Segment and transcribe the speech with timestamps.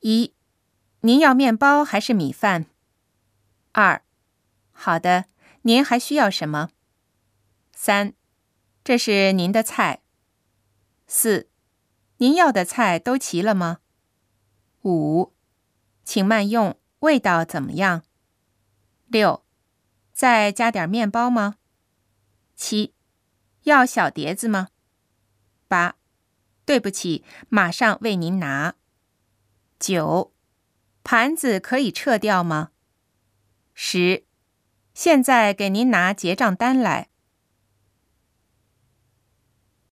[0.00, 0.32] 一，
[1.00, 2.66] 您要面包还是米饭？
[3.72, 4.02] 二，
[4.70, 5.24] 好的，
[5.62, 6.70] 您还需要什么？
[7.72, 8.14] 三，
[8.84, 10.02] 这是您的菜。
[11.08, 11.50] 四，
[12.18, 13.80] 您要的菜都齐了吗？
[14.82, 15.34] 五，
[16.04, 18.04] 请慢用，味道怎么样？
[19.08, 19.44] 六，
[20.12, 21.56] 再加点面包吗？
[22.54, 22.94] 七，
[23.64, 24.68] 要小碟子吗？
[25.66, 25.96] 八，
[26.64, 28.76] 对不起，马上为您拿。
[29.78, 30.32] 九，
[31.04, 32.70] 盘子可以撤掉吗？
[33.74, 34.24] 十，
[34.92, 37.08] 现在给您拿结账单来。